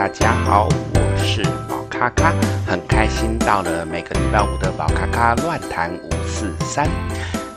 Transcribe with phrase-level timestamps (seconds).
[0.00, 2.32] 大家好，我是宝咔咔，
[2.66, 6.88] 很开心到了每个礼拜五的宝咔咔乱谈五四三。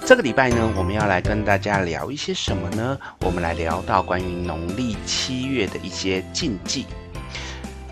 [0.05, 2.99] 这个礼拜呢，我们要来跟大家聊一些什么呢？
[3.21, 6.85] 我们来聊到关于农历七月的一些禁忌。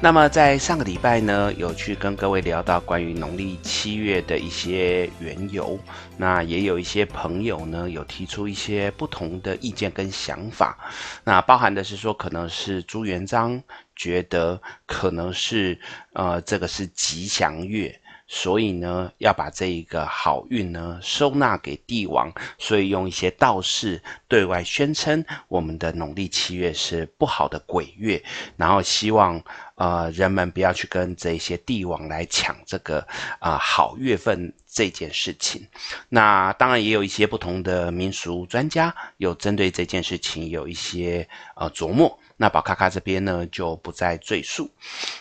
[0.04, 5.80] 那么在上个礼拜呢，有去跟各位聊到关于农历七月的一些缘由，
[6.18, 10.76] 那也有一些朋友呢有提出一些不同的意见跟想法，
[11.24, 13.62] 那包含的是说可能是朱元璋
[13.96, 15.80] 觉得可能是
[16.14, 18.01] 呃这个是吉祥月。
[18.34, 28.24] 所以呢，要把这一个好运呢收纳给帝王，所以用一些道士对外宣称我们的农历七月是不好的鬼月，
[28.56, 29.44] 然后希望
[29.76, 33.06] 呃人们不要去跟这些帝王来抢这个
[33.40, 35.68] 啊、好月份这件事情。
[36.08, 42.18] 那当然也有一些不同的民俗专家有针对这件事情有一些呃琢磨。
[42.42, 44.68] 那宝咖咖这边呢，就不再赘述。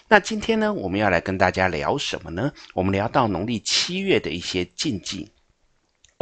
[0.09, 2.51] 那今天呢，我们要来跟大家聊什么呢？
[2.73, 5.31] 我们聊到农历七月的一些禁忌。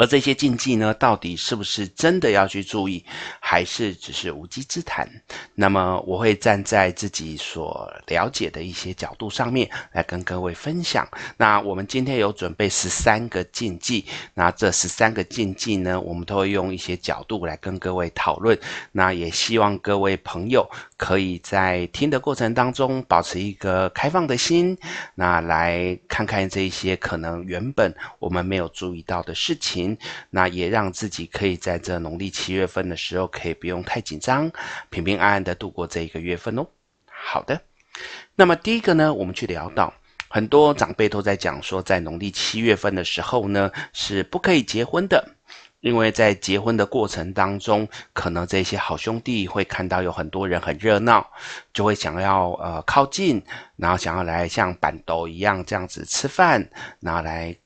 [0.01, 3.05] 而这些禁忌呢，到底是不是真的要去注意，
[3.41, 5.11] 还是只是无稽之谈？
[5.57, 11.05] 那么我会站在自己所了解的一些角度上面来跟各位分享。
[11.37, 18.57] 那我们今天有准备十三个禁忌，那这十三个禁忌呢，我们都会用一些角度来跟各位讨论。
[18.93, 24.77] 那也希望各位朋友可以在听的过程当中保持一个开放的心，
[25.15, 29.97] 那来看看这一些可能原本我们没有注意到的事情。
[30.29, 34.51] 那也让自己可以在这农历七月份的时候，可以不用太紧张，
[34.91, 36.67] 平平安安的度过这一个月份哦。
[37.07, 37.63] 好的，
[38.35, 39.95] 那么第一个呢，我们去聊到
[40.29, 45.37] 很多长辈都在讲说，在农历七月份的时候呢，是不可以结婚的，
[45.81, 51.27] 因为在结婚的过程当中，可能这些好兄弟会看到有很多人很热闹，
[51.73, 53.43] 就会想要呃靠近，
[53.77, 56.69] 然后想要来像办桌一样这样子吃饭，
[57.01, 57.57] 然后来。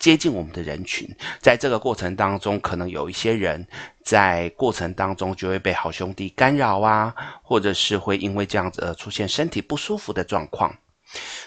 [0.00, 1.06] 接近我们的人群，
[1.40, 3.68] 在这个过程当中，可能有一些人
[4.02, 10.74] 在过程当中就会被好兄弟干扰啊，或者是会因为这样子而出现身体不舒服的状况。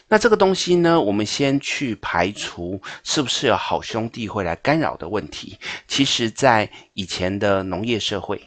[0.07, 5.57] 那这个东西呢，我们先去排除是不是有好兄弟会来干扰的问题。
[5.87, 8.41] 其实，在以前的农业社会，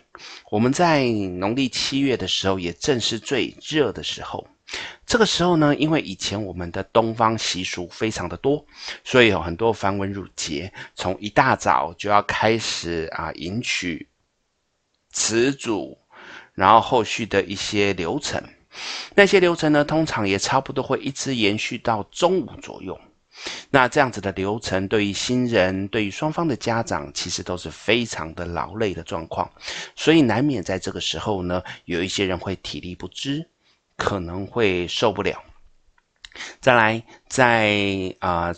[0.50, 4.47] 我们在农历七月的时候，也正是最热的时候。
[5.06, 8.65] 这个时候呢，因为以前我们的东方习俗非常的多，
[9.04, 14.06] 所以有很多繁文缛节，从一大早就要开始啊迎娶、
[15.12, 15.97] 辞祖，
[16.53, 18.43] 然后后续的一些流程，
[19.14, 22.98] 那些流程呢，通常也差不多会一直延续到中午左右。
[23.70, 29.50] 那这样子的流程，对于新人，对于双方的家长，其实都是非常的劳累的状况，
[29.94, 33.48] 所以难免在这个时候呢，有一些人会体力不支。
[33.98, 35.42] 可能会受不了。
[36.60, 38.53] 再来，在啊、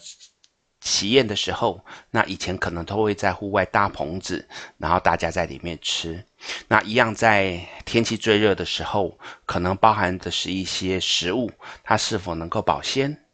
[0.81, 4.47] 喜宴的时候，那以前可能都会在户外搭棚子，
[4.79, 6.25] 然后大家在里面吃。
[6.69, 11.51] 那一样在天气最热的时候，可能包含的是一些食物，
[11.83, 13.25] 它是否能够保鲜，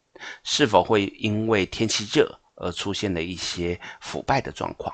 [0.43, 4.93] 是否会因为天气热而出现了一些腐败的状况。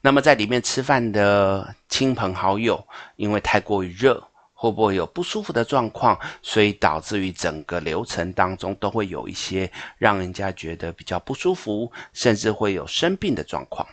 [0.00, 4.26] 那么在里面吃饭的亲朋好友，因为太过于热。
[4.58, 13.86] 会不会有不舒服的状况，所以导致于整个流程当中都会有一些让人家觉得比较不舒服，甚至会有生病的状况。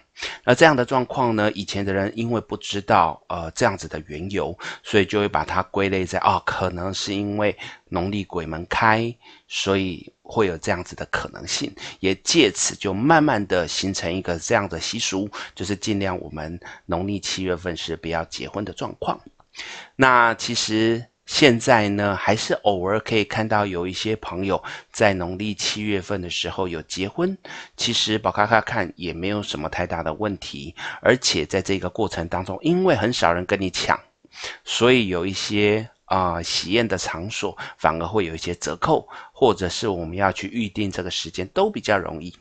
[0.45, 7.57] 而这样的状况呢，以前的人因为不知道呃这样子的缘由，所以就会把它归类在哦，可能是因为
[7.89, 9.13] 农历鬼门开，
[9.49, 19.19] 所以会有这样子的可能性，也借此就慢慢的形成一个这样的习俗，就是尽量我们农历七月份是不要结婚的状况。
[19.95, 27.37] 那其实现在呢，还是偶尔可以看到有一些朋友在农历七月份的时候有结婚。
[27.77, 33.99] 其实宝咖咖看也没有什么太大的问题，而且在这个过程当中，因为很少人跟你抢，
[34.65, 42.35] 所以有一些啊、喜宴的场所反而会有一些折扣，或者是我们要去预定这个时间都比较容易。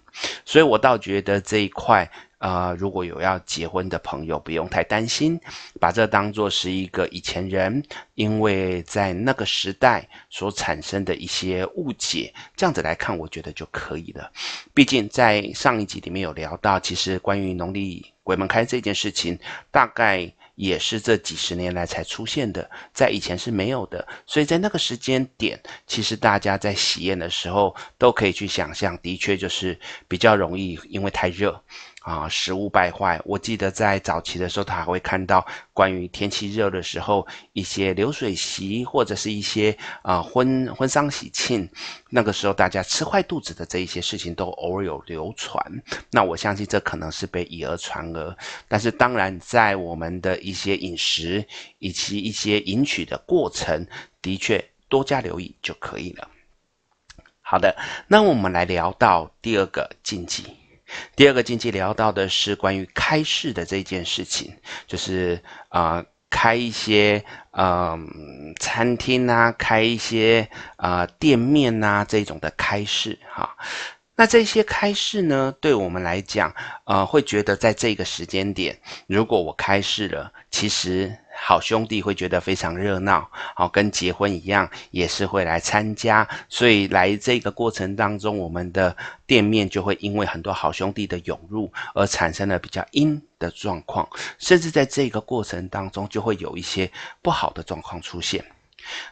[0.44, 2.10] 所以我倒觉得这一块。
[2.42, 5.40] 呃，如果有要结婚的朋友，不用太担心，
[5.78, 7.80] 把这当作是一个以前人
[8.16, 14.28] 因为在那个时代所产生的一些误解，这样子来看，我觉得就可以了。
[14.74, 19.38] 毕竟在上一集里面有聊到，其实关于农历鬼门开这件事情，
[19.70, 24.04] 大概也是这几十年来才出现的，在以前是没有的。
[24.26, 29.78] 所以在那个时间点，其实大家在喜宴的时候都可以去想象，的确就是
[30.08, 31.62] 比较容易，因为太热。
[32.02, 33.20] 啊，食物败坏。
[33.24, 41.68] 我记得在早期的时候，他还会看到关于天气热的时候，一些流水席或者是一些啊婚婚丧喜庆，
[42.10, 45.64] 那个时候大家吃坏肚子的这一些事情都偶尔有流传。
[46.10, 51.46] 那我相信这可能是被以讹传讹，但是当然在我们的一些饮食
[51.78, 53.86] 以及一些饮取的过程，
[54.20, 56.28] 的确多加留意就可以了。
[57.40, 57.76] 好的，
[58.08, 60.61] 那我们来聊到第二个禁忌。
[61.16, 64.52] 第二个禁忌聊到的是关于开市的这件事情，
[64.86, 67.98] 就是啊、开一些嗯、呃、
[68.58, 73.56] 餐厅啊，开一些啊、店面啊这种的开市哈。
[74.14, 76.54] 那这些开市呢，对我们来讲，
[76.84, 81.16] 呃，会觉得在这个时间点，如果我开市了，其实。
[81.44, 88.96] 好兄弟会觉得非常热闹，好，跟结婚一样，也是会来参加，所以来这个过程当中，我们的
[89.26, 94.08] 店面就会因为很多好兄弟的涌入而产生了比较阴的状况，
[94.38, 96.88] 甚至在这个过程当中就会有一些
[97.20, 98.44] 不好的状况出现。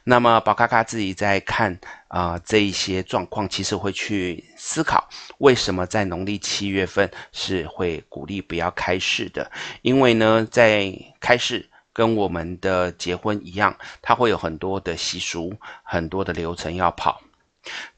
[0.05, 1.77] 那么宝咖咖自己在看
[2.07, 9.51] 啊、呃、这一些状况，其实会去思考，为什么在农历七月份是会鼓励不要开市的？
[9.83, 11.69] 因为呢，在开市。
[12.01, 15.53] 跟我们的结婚一样，它会有很多的习俗，
[15.83, 17.21] 很多的流程要跑。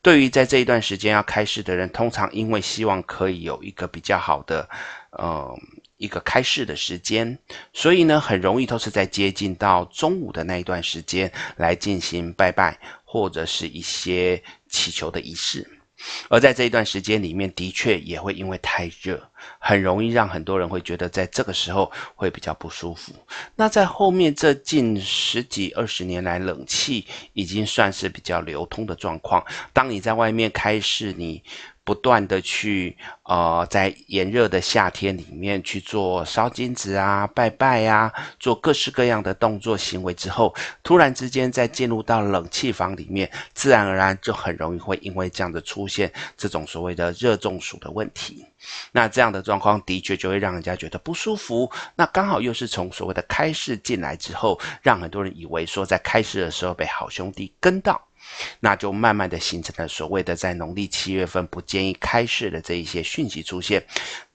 [0.03, 4.69] 对于在这一段时间要开市的人，通常因为希望可以有一个比较好的，
[5.11, 5.57] 呃，
[5.99, 7.39] 一个开市的时间，
[7.73, 15.65] 所以呢，很容易都是在接近到中午的那一段时间来进行拜拜，或者是一些祈求的仪式。
[16.29, 19.23] 而在这一段时间里面，的确也会因为太热，
[19.59, 23.13] 很容易让很多人会觉得在这个时候会比较不舒服。
[23.57, 29.45] 那在后面这近十几二十年来，冷气已经算是比较流通的状况。
[29.73, 31.43] 当你在外面开市，你
[31.85, 48.47] 不断的去，呃，在炎热的夏天里面去做烧金纸啊、拜拜啊，做各式各样的动作行为之后，突然之间再进入到冷气房里面，自然而然就很容易会因为这样的出现这种所谓的热中暑的问题。
[48.93, 51.69] 那这样的状况的确就会让人家觉得不舒服。
[51.97, 58.01] 那刚好又是从所谓的开市进来之后，让很多人以为说在开市的时候被好兄弟跟到。
[58.61, 63.85] 那就慢慢的形成了所谓的在农历七月份不建议开市的这一些讯息出现。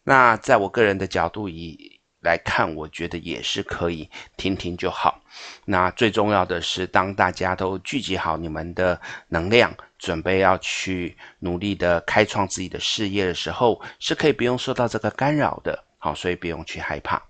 [0.04, 5.22] 那在我个人的角度以来看，我觉得也是可以听听就好。
[5.66, 9.00] 那最重要的是，当大家都聚集好你们的
[9.30, 15.84] 能量，准备要去努力的开创自己的事业的时候，是可以不用受到这个干扰的。
[16.00, 17.22] 好，所以不用去害怕。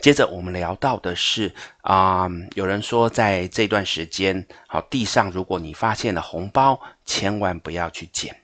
[0.00, 8.36] 接着我们聊到的是啊、有人说在这段时间，好，地上如果你发现了红包，千万不要去捡。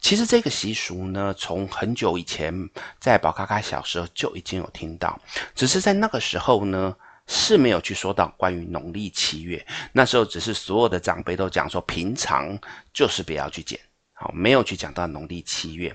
[0.00, 2.54] 其实这个习俗呢，从很久以前，
[2.98, 5.20] 在宝咖咖小时候就已经有听到，
[5.54, 6.96] 只是在那个时候呢，
[7.26, 12.58] 是没有去说到关于农历七月，那时候只是所有的长辈都讲说，平常
[12.94, 13.78] 就是不要去捡。
[14.20, 15.94] 好，没有去讲到农历七月，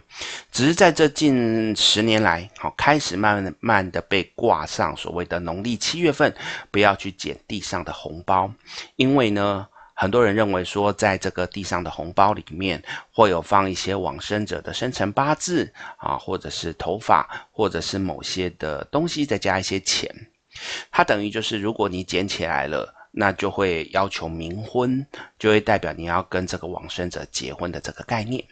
[0.50, 6.34] 只是在这近十年来，好，开始慢慢慢的被挂上所谓的农历七月份，
[6.72, 8.50] 不要去捡地上的红包，
[8.96, 12.82] 因为呢，很多人认为说，在这个地上的红包里面，
[13.12, 20.10] 会有放一些往生者的生辰八字啊，或者是头发，或者是某些的东西，再加一些钱，
[20.90, 23.03] 它等于就是，如果你捡起来了。
[23.16, 25.06] 那就会要求冥婚，
[25.38, 28.44] 就会代表你要跟这个往生者结婚的这个概念。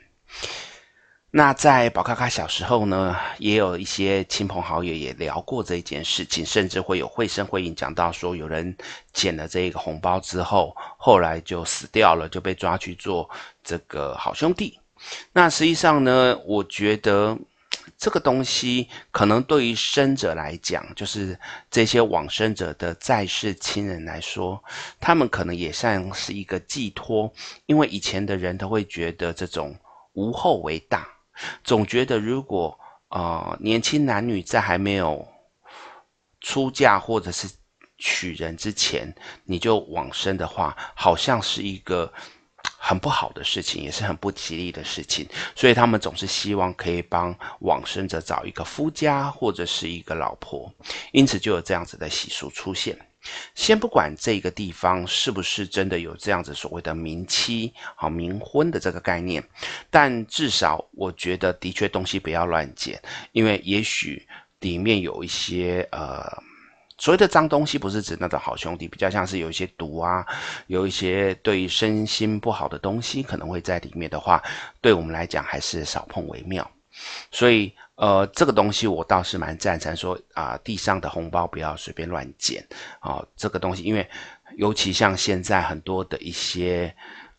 [1.31, 8.77] 那在宝卡卡小时候呢，也有一些亲朋好友也聊过这一件事情，甚至会有绘声绘影讲到说，有人
[9.13, 13.27] 捡了这个红包之后，后来就死掉了，就被抓去做
[13.63, 14.79] 这个好兄弟。
[15.33, 17.35] 那实际上呢，我觉得。
[18.01, 21.39] 这个东西可能对于生者来讲，就是
[21.69, 24.59] 这些往生者的在世亲人来说，
[24.99, 27.31] 他们可能也像是一个寄托，
[27.67, 29.77] 因为以前的人都会觉得这种
[30.13, 31.07] 无后为大，
[31.63, 32.75] 总觉得如果
[33.09, 35.23] 呃年轻男女在还没有
[36.39, 37.47] 出嫁或者是
[37.99, 42.11] 娶人之前，你就往生的话，好像是一个。
[42.83, 50.73] 很不好的事情，也是很不吉利的事情，所以他们总是希望可以帮往生者找一个夫家或者是一个老婆，
[51.11, 52.97] 因此就有这样子的习俗出现。
[53.53, 59.47] 先不管这个地方是不是真的有这样子所谓的冥妻好冥婚的这个概念，
[59.91, 62.99] 但至少我觉得的确东西不要乱捡，
[63.31, 64.27] 因为也许
[64.59, 66.43] 里面有一些呃。
[67.01, 70.23] 所谓的脏东西不是指那种好兄弟，比较像是有一些毒啊，
[70.67, 74.39] 有一些对身心不好的东西可能会在里面的话，
[74.81, 76.69] 对我们来讲还是少碰为妙。
[77.31, 82.63] 所以，呃，这个东西我倒是蛮赞成说啊、地上的红包不要随便乱捡
[82.99, 84.07] 啊、这个东西，因为
[84.57, 86.95] 尤其像现在很多的一些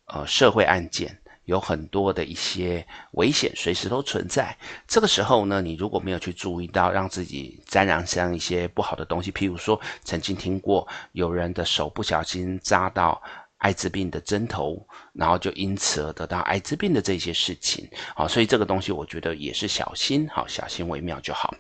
[0.07, 1.17] 呃社会案件。
[1.45, 4.57] 有很多的一些危险，随时都存在。
[4.87, 13.21] 这个时候呢，你如果没有去注意到，让自己沾染上一些不好的东西，譬如说，曾经听过有人的手不小心扎到
[13.59, 21.55] 艾滋病的针头，然后就因此而得到艾滋病的这些事情，好，所以这个东西我觉得也是小心，好，小心为妙就好。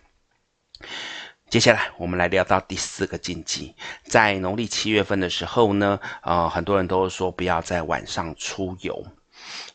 [1.49, 3.75] 接下来我们来聊到第四个禁忌，
[4.05, 9.05] 在农历七月份的时候呢，呃，很多人都说不要在晚上出游。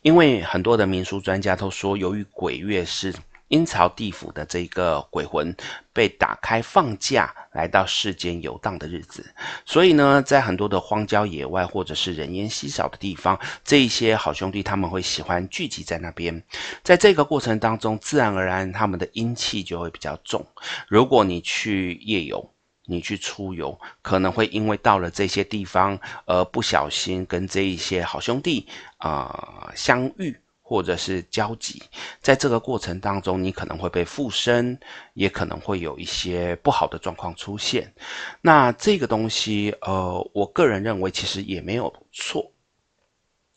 [0.07, 3.13] 因为很多的民俗专家都说，由于鬼月是
[3.49, 5.53] 阴曹地府的这个鬼魂
[5.91, 9.29] 被打开放假来到世间游荡的日子，
[9.65, 16.41] 所以呢，在很多的荒郊野外或者是人烟稀少的地方，这一些好兄弟他们会喜欢聚集在那边，
[16.83, 20.47] 在这个过程当中，自然而然他们的阴气就会比较重。
[20.87, 22.49] 如果你去夜游，
[22.89, 28.65] 你去出游，可能会因为到了这些地方，而不小心跟这一些好兄弟
[28.97, 31.83] 啊、相遇，或者是交集，
[32.21, 34.79] 在这个过程当中，你可能会被附身，
[35.13, 37.93] 也可能会有一些不好的状况出现。
[38.41, 42.49] 那这个东西，呃，我个人认为其实也没有错。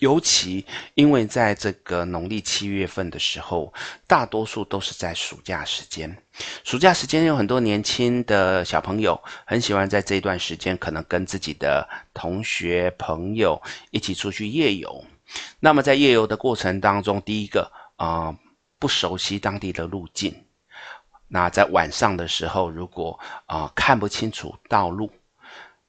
[0.00, 3.72] 尤其因为在这个农历七月份的时候，
[4.06, 6.22] 大多数都是在暑假时间。
[6.64, 15.04] 暑假时间有很多年轻的小朋友很喜欢在这一段时间，可能跟自己的同学朋友一起出去夜游。
[15.60, 18.34] 那么在夜游的过程当中，第一个啊、
[18.78, 20.34] 不熟悉当地的路径。
[21.28, 25.12] 那在晚上的时候，如果啊、看不清楚道路，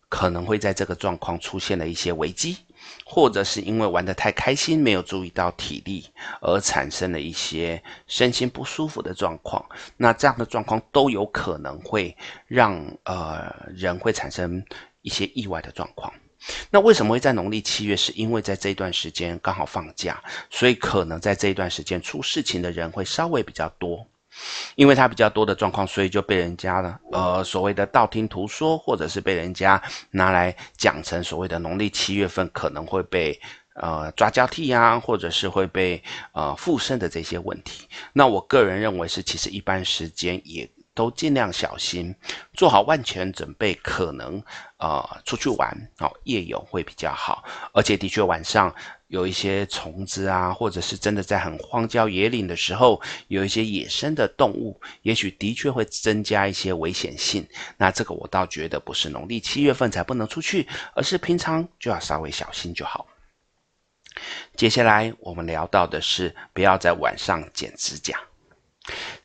[0.10, 2.58] 可能会在这个状况出现了一些危机。
[3.06, 6.10] 或者是因为玩得太开心，没有注意到体力，
[6.42, 9.66] 而产生了一些身心不舒服的状况。
[9.98, 12.16] 那这样的状况都有可能会
[12.48, 14.64] 让呃人会产生
[15.02, 16.14] 一些意外的状况。
[16.72, 17.96] 那为什么会在农历七月？
[17.96, 24.08] 是因为在这段时间刚好放假，所以可能在这一段时间出事情的人会稍微比较多。
[24.76, 33.40] 因为它比较多的状况，所以就被人家呢，呃，所谓的道听途说，或者是被人家拿来讲成所谓的农历七月份可能会被
[33.76, 36.02] 呃抓交替啊，或者是会被
[36.34, 37.88] 呃附身的这些问题。
[38.14, 42.16] 那我个人认为是，其实一般时间也都尽量小心，
[42.54, 44.42] 做好万全准备，可能
[44.78, 48.74] 呃出去玩哦，夜游会比较好，而且的确晚上。
[49.12, 57.46] 有一些虫子啊，或者是真的在很荒郊野岭的时候，有一些野生的动物，也许的确会增加一些危险性。
[57.76, 60.66] 那这个我倒觉得不是农历七月份才不能出去，
[60.96, 63.06] 而是平常就要稍微小心就好。
[64.56, 68.18] 接下来我们聊到的是不要在晚上剪指甲，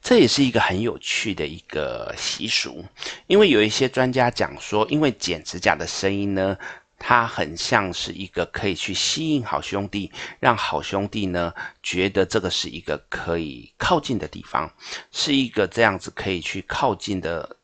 [0.02, 2.84] 这也是一个很有趣的一个习俗，
[3.28, 6.58] 因为有一些专家讲说，因为剪指甲的声音呢。
[6.98, 10.10] 它很像是一个可以去吸引好兄弟，
[10.40, 14.72] 让好兄弟呢觉得这个是一个可以靠近的地方，
[15.12, 17.56] 是一个这样子可以去靠近的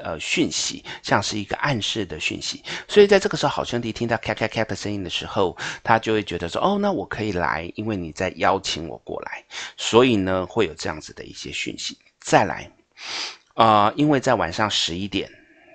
[0.00, 2.62] 呃讯息，像是一个暗示的讯息。
[2.86, 9.44] 所以在这个时候，好兄弟听到咔咔咔的声音的时候，他就会觉得说：“哦，那我可以来，因为你在邀请我过来。”
[9.76, 11.98] 所以呢，会有这样子的一些讯息。
[12.20, 12.70] 再来，
[13.54, 15.28] 啊、因为在晚上十一点。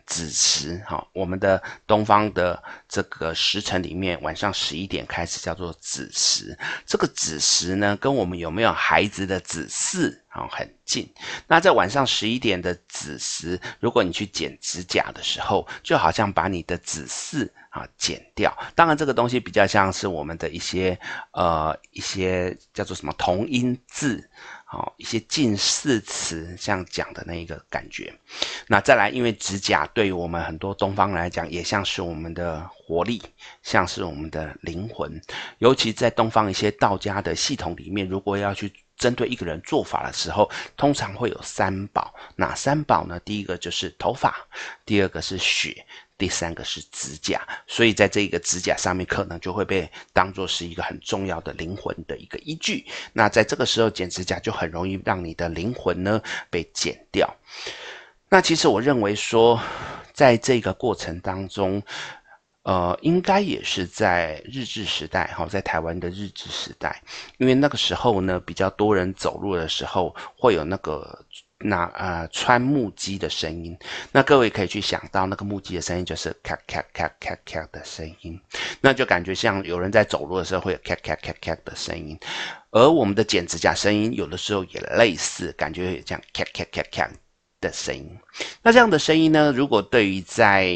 [0.06, 6.58] 子时，哈，我们的东方的这个时辰里面，晚上十一点开始叫做子时。
[6.86, 11.12] 这个子时呢，跟我们有没有孩子的子嗣啊很近。
[11.48, 18.56] 那在晚上十一点的子时，如果你去剪指甲的时候，就好像把你的子嗣啊剪掉。
[18.76, 21.00] 当然，这个东西比较像是我们的一些
[21.32, 24.30] 呃一些叫做什么同音字。
[24.74, 28.14] 哦，一些近似词像讲的那一个感觉，
[28.68, 33.22] 那再来，因为指甲对于我们很多东方人来讲，也像是我们的活力，
[33.62, 35.22] 像是我们的灵魂。
[35.60, 42.14] 尤其在东方一些道家的系统里面，如果要去针对一个人做法的时候，通常会有三宝。
[42.36, 43.20] 哪三宝呢？
[43.20, 44.36] 第一个就是头发，
[44.86, 45.86] 第二个是血。
[46.24, 52.86] 第三个是指甲，所以在这个指甲上面，可能就会被当作是一个很重要的灵魂的一个依据。
[53.12, 57.30] 那在这个时候剪指甲，就很容易让你的灵魂呢被剪掉。
[58.30, 59.60] 那其实我认为说，
[60.14, 61.84] 在这个过程当中，
[62.62, 67.04] 呃，应该也是在日治时代，哈，在台湾的日治时代，
[67.36, 71.26] 因为那个时候呢，比较多人走路的时候会有那个。
[71.64, 73.78] 那呃穿木屐的声音。
[74.12, 78.40] 那各位可以去想到那个木屐的声音，就是咔咔咔咔咔的声音，
[78.82, 82.20] 那就感觉像有人在走路的时候会有咔咔咔咔的声音。
[82.72, 87.10] 而我们的剪指甲声音有的时候也类似，感觉有这样咔咔咔咔
[87.62, 88.18] 的声音。
[88.62, 90.76] 那这样的声音呢，如果对于在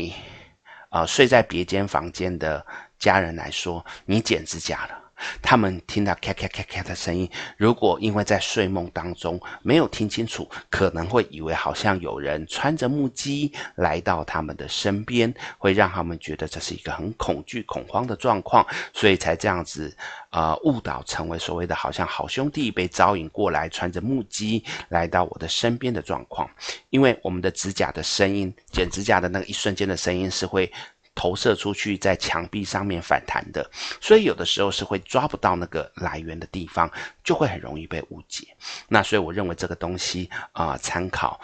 [0.90, 2.66] 啊、呃、睡在别间房间的
[3.00, 5.07] 家人来说，你剪指甲了。
[5.42, 19.96] 他们听到咔咔咔咔的声音，如果因为在睡梦当中没有听清楚，可能会以为好像有人穿着木屐来到他们的身边，会让他们觉得这是一个很恐惧、恐慌的状况，所以才这样子
[20.30, 26.50] 呃误导成为所谓的好像好兄弟被招引过来，穿着木屐来到我的身边的状况。
[26.90, 30.72] 因为我们的指甲的声音，剪指甲的那个一瞬间的声音是会。
[31.18, 33.68] 投射出去，在墙壁上面反弹的，
[34.00, 36.90] 所以有的时候是会抓不到那个来源的地方，
[37.24, 38.48] 就会很容易被误解。
[38.88, 41.42] 那所以我认为这个东西啊，参考。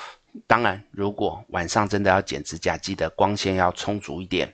[0.48, 4.52] 当然，如果晚上真的要剪指甲，记得光线要充足一点，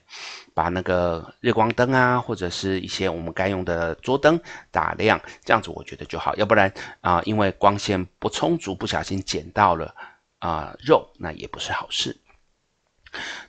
[0.54, 6.34] 把那个日光灯啊，或者是一些我们该用的桌灯打亮，这样子我觉得就好。
[6.36, 9.94] 要不然啊，因为光线不充足，不小心剪到了
[10.38, 12.14] 啊，肉，那也不是好事。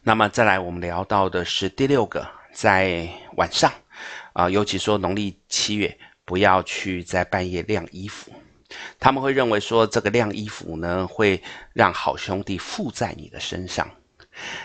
[0.04, 3.72] 那么再来，我们聊到的是第六个，在晚上，
[4.34, 8.32] 啊、尤其说农历七月，不要去在半夜晾衣服。
[9.00, 11.42] 他们会认为说，这个晾衣服呢，会
[11.74, 13.90] 让好兄弟附在你的身上。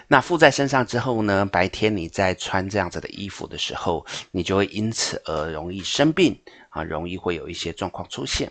[0.07, 8.51] 那附在身上之后呢，白天你在穿这样子的衣服的时候，你就会因此而容易生病啊，容易会有一些状况出现。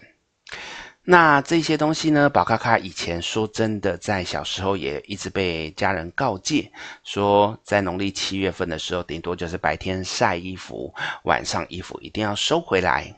[1.08, 6.72] 那这些东西呢，宝咖咖以前说真的，在小时候也一直被家人告诫，
[7.04, 10.92] 说在农历七月份的时候，顶多就是白天晒衣服，
[11.26, 13.14] 晚上衣服一定要收回来。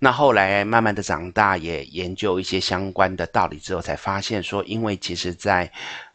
[0.00, 5.70] 那后来慢慢的长大，也研究一些相关的道理之后，才发现说，因为其实在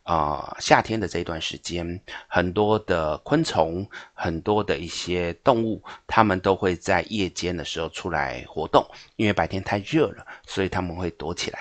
[0.10, 8.84] 呃，夏天的这段时间，很多的昆虫，很多的一些动物，它们都会在夜间的时候出来活动。
[9.18, 11.60] 因为白天太热了，所以他们会躲起来。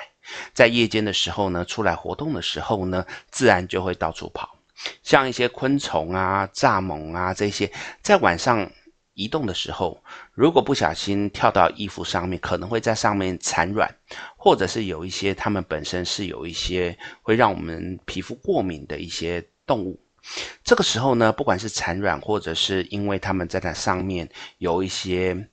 [0.55, 4.57] 在夜间的时候呢，出来活动的时候呢，自然就会到处跑。
[5.03, 8.71] 像一些昆虫啊、蚱蜢啊这些，在晚上。
[9.19, 10.01] 移动的时候，
[10.33, 13.93] 如果不小心跳到衣服上面，可能会在上面产卵，
[14.37, 20.01] 或者是有一些它们本身是有一些会让我们皮肤过敏的一些动物。
[20.63, 24.29] 这个时候呢，不管是产卵，或者是因为它们在那上面
[24.59, 25.49] 有一些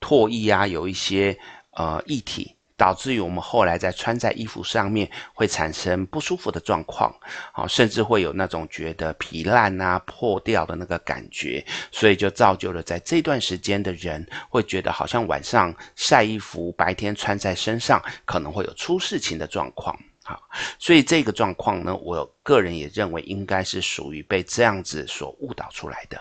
[0.00, 1.38] 唾液啊，有一些
[1.72, 2.56] 呃液体。
[2.80, 7.14] 导致于我们后来在穿在衣服上面会产生不舒服的状况，
[7.52, 11.62] 好，甚至会有那种觉得皮烂啊、破掉的那个感觉，
[11.92, 20.40] 所以就造就了在这段时间的人会觉得好像晚上晒衣服，白天穿在身上可能会有出事情的状况，好，
[20.78, 26.18] 所以这个状况呢，我个人也认为应该是属于被这样子所误导出来的。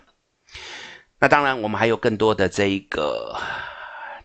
[1.17, 3.39] 那当然，我们还有更多的这一个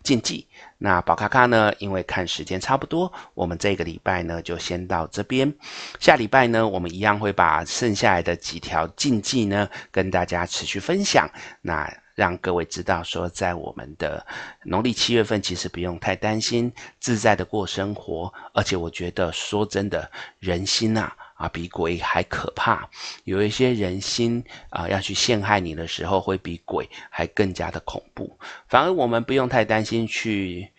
[0.03, 0.49] 禁忌。
[0.77, 5.53] 那宝咖咖呢，因为看时间差不多，我们这个礼拜呢就先到这边。
[5.99, 11.29] 下礼拜呢，我们一样会把剩下来的几条禁忌呢跟大家持续分享。
[11.61, 14.25] 那让各位知道说，在我们的
[14.63, 18.33] 农历七月份，其实不用太担心，自在的过生活。
[18.53, 21.15] 而且我觉得说真的，人心、啊。
[21.35, 22.89] 啊，比鬼还可怕。
[23.25, 28.37] 有一些人心啊，要去陷害你的时候，会比鬼还更加的恐怖。
[28.67, 30.71] 反而我们不用太担心去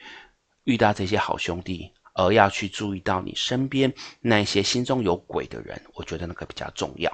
[0.65, 5.81] 遇到这些好兄弟，而要去注意到你身边那些心中有鬼的人。
[5.95, 7.13] 我觉得那个比较重要。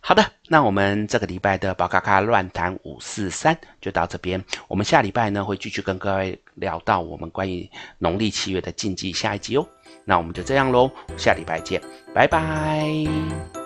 [0.00, 4.42] 好的，那我们这个礼拜的宝咖咖乱谈五四三就到这边。
[4.66, 9.68] 我们下礼拜呢，会继续跟各位聊到我们关于农历七月的禁忌下一集哦。
[10.10, 11.80] 那我们就这样喽，下礼拜见，
[12.12, 13.59] 拜拜。